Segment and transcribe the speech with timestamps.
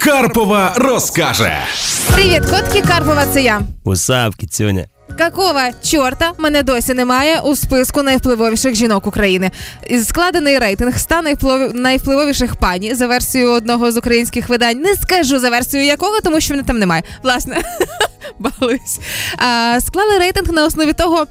[0.00, 1.58] Карпова розкаже.
[2.14, 3.60] Привіт, котки Карпова, це я.
[3.84, 4.84] Усап, кіцюня.
[5.18, 9.50] Какого чорта мене досі немає у списку найвпливовіших жінок України?
[10.04, 11.74] Складений рейтинг 100 найвплив...
[11.74, 14.80] найвпливовіших пані за версією одного з українських видань.
[14.80, 17.02] Не скажу за версією якого, тому що мене там немає.
[17.22, 17.62] Власне,
[18.38, 19.00] балуюсь.
[19.80, 21.26] Склали рейтинг на основі того,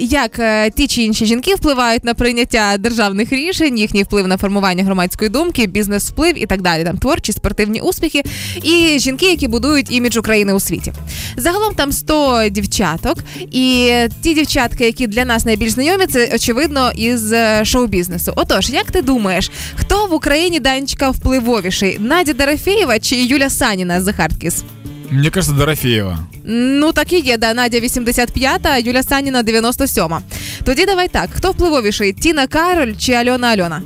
[0.00, 4.84] як е, ті чи інші жінки впливають на прийняття державних рішень, їхній вплив на формування
[4.84, 6.84] громадської думки, бізнес-вплив і так далі.
[6.84, 8.22] Там творчі спортивні успіхи
[8.62, 10.92] і жінки, які будують імідж України у світі.
[11.36, 13.18] Загалом там 100 дівчаток,
[13.50, 18.32] і ті дівчатки, які для нас найбільш знайомі, це очевидно із е, шоу-бізнесу.
[18.36, 21.98] Отож, як ти думаєш, хто в Україні Данечка впливовіший?
[22.00, 24.83] Надя Дорофєєва чи Юля Саніна з The
[25.14, 26.18] Мне кажется, Дорофеева.
[26.44, 30.20] Ну так і є, да, Надя 85-та, Юля Саніна 97-ма.
[30.64, 32.12] Тоді давай так: хто впливовіший?
[32.12, 33.82] Тіна Кароль чи Альона Альона?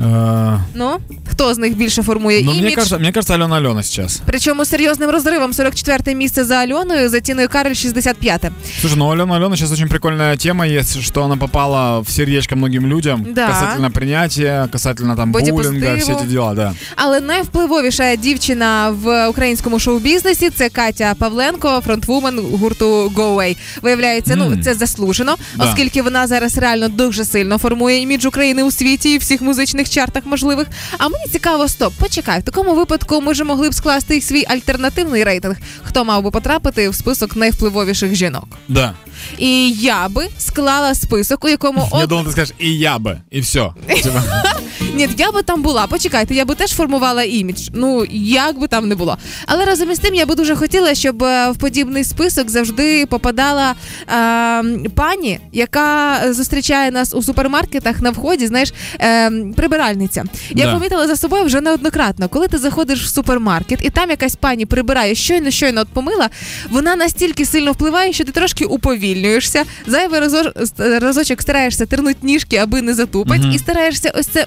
[0.00, 0.96] Э, Ну,
[1.30, 2.62] хто з них більше формує Ну, імідж?
[2.64, 4.20] мне кажется, мне кажется, Алена Алена сейчас.
[4.26, 8.50] Причому серйозним розривом 44 місце за Альоною, за Тіною Кароль 65-те.
[8.80, 12.86] Слушай, ну Алена Алена сейчас очень прикольная тема есть, что она попала в сердечко многим
[12.86, 13.46] людям Да.
[13.48, 15.74] касательно принятия, касательно там Бодипозитиву.
[15.80, 16.74] буллинга, все эти дела, да.
[16.96, 23.56] Але найвпливовіша дівчина в українському шоу-бізнесі це Катя Павленко, фронтвумен гурту Go Away.
[23.82, 24.62] Виявляється, ну Мгм.
[24.62, 25.64] це заслужено, Да.
[25.64, 30.26] оскільки вона зараз реально дуже сильно формує імідж України у світі і всіх музичних чартах
[30.26, 30.66] можливих.
[30.98, 32.40] А мені цікаво, стоп, почекай.
[32.40, 35.56] В такому випадку ми ж могли б скласти їх свій альтернативний рейтинг.
[35.82, 38.48] Хто мав би потрапити в список найвпливовіших жінок?
[38.68, 38.94] Да.
[39.38, 42.08] І я би склала список, у якому Я от...
[42.08, 43.70] думал, ты скажешь, и я би, і все.
[44.94, 45.86] Ні, я би там була.
[45.86, 47.68] Почекайте, я би теж формувала імідж.
[47.74, 49.18] Ну як би там не було.
[49.46, 53.74] Але разом із тим я би дуже хотіла, щоб е, в подібний список завжди попадала
[53.74, 58.46] е, пані, яка зустрічає нас у супермаркетах на вході.
[58.46, 60.24] Знаєш, е, прибиральниця.
[60.50, 60.74] Я Да.
[60.74, 65.14] помітила за собою вже неоднократно, коли ти заходиш в супермаркет, і там якась пані прибирає
[65.14, 66.28] щойно, щойно от помила.
[66.70, 69.64] Вона настільки сильно впливає, що ти трошки уповільнюєшся.
[69.86, 73.52] Зайвий разо- разочок стараєшся тернути ніжки, аби не затупить, Мгм.
[73.52, 74.46] і стараєшся ось це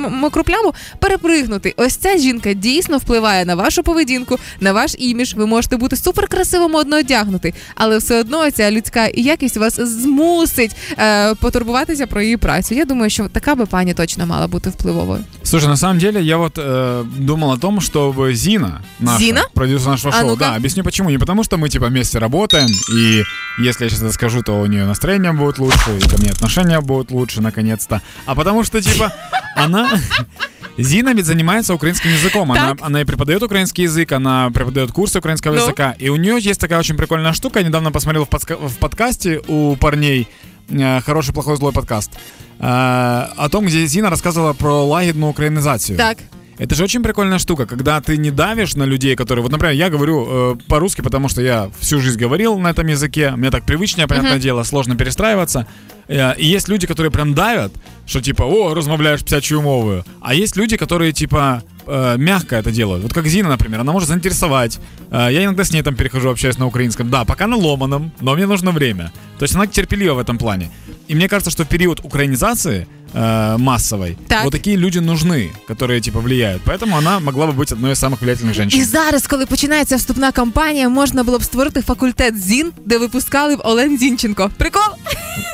[0.00, 1.74] м, м, мокру пляму перепригнути.
[1.76, 5.34] Ось ця жінка дійсно впливає на вашу поведінку, на ваш імідж.
[5.34, 11.34] Ви можете бути суперкрасиво модно одягнути, але все одно ця людська якість вас змусить е,
[11.34, 12.74] потурбуватися про її працю.
[12.74, 15.24] Я думаю, що така би пані точно мала бути впливовою.
[15.42, 19.42] Слушай, на самом деле я вот э, думал о том, чтобы Зина, наша, Зина?
[19.54, 20.44] продюсер нашего А шоу, ну-ка.
[20.44, 21.10] да, объясню почему.
[21.10, 23.22] Не потому, что мы типа вместе работаем, и
[23.58, 26.80] если я сейчас это скажу, то у нее настроение будет лучше, и ко мне отношения
[26.80, 28.00] будут лучше, наконец-то.
[28.26, 29.12] А потому что типа
[29.55, 29.89] она...
[30.77, 32.51] Зина ведь занимается украинским языком.
[32.51, 32.77] Она, Так.
[32.81, 35.61] она и преподает украинский язык, она преподает курсы украинского Ну?
[35.61, 35.95] языка.
[35.99, 37.59] И у нее есть такая очень прикольная штука.
[37.59, 40.27] Я недавно посмотрел в, подска- в подкасте у парней
[40.69, 42.11] э, хороший, плохой, злой подкаст.
[42.59, 45.97] э, о том, где Зина рассказывала про лагерную украинизацию.
[45.97, 46.17] Так.
[46.57, 49.41] Это же очень прикольная штука, когда ты не давишь на людей, которые...
[49.43, 53.31] Вот, например, я говорю э, по-русски, потому что я всю жизнь говорил на этом языке,
[53.31, 55.65] мне так привычнее, понятное дело, сложно перестраиваться.
[56.07, 57.73] Э, и есть люди, которые прям давят,
[58.10, 60.04] что типа, о, размовляешь псячую мовою.
[60.20, 63.02] А есть люди, которые типа э, мягко это делают.
[63.02, 64.78] Вот как Зина, например, она может заинтересовать.
[65.10, 67.10] Э, я иногда с ней там перехожу, общаюсь на украинском.
[67.10, 69.12] Да, пока на ломаном, но мне нужно время.
[69.38, 70.70] То есть она терпелива в этом плане.
[71.08, 74.44] И мне кажется, что в период украинизации э, массовой Так.
[74.44, 76.62] вот такие люди нужны, которые типа влияют.
[76.66, 78.84] Поэтому она могла бы быть одной из самых влиятельных І женщин.
[78.84, 83.98] зараз, коли починається вступна кампанія, можна було б створити факультет ЗІН, де випускали б Олен
[83.98, 84.50] Зінченко.
[84.56, 84.82] Прикол?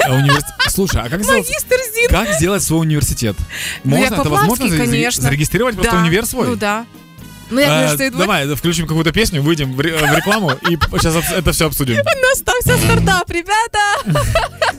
[0.09, 2.09] А универс- Слушай, а как сделать, Магістр ЗІН.
[2.11, 3.37] как сделать свой университет?
[3.85, 5.23] Ну, Можно як это Поплавський, возможно заре- конечно.
[5.23, 6.03] зарегистрировать просто Да.
[6.03, 6.49] универ свой?
[6.49, 6.83] Ну да.
[7.51, 8.19] Ну як Э, же це відбувається?
[8.47, 11.97] давай включим какую-то песню, выйдем в ре- в рекламу и сейчас это все обсудим.
[12.23, 14.21] Настався стартап, ребята!